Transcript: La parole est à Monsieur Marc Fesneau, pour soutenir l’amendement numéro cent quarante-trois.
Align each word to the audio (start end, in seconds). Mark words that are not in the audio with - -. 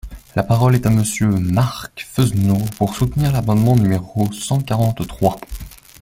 La 0.35 0.41
parole 0.41 0.73
est 0.73 0.87
à 0.87 0.89
Monsieur 0.89 1.27
Marc 1.27 2.07
Fesneau, 2.09 2.57
pour 2.79 2.95
soutenir 2.95 3.31
l’amendement 3.31 3.75
numéro 3.75 4.31
cent 4.33 4.59
quarante-trois. 4.59 5.37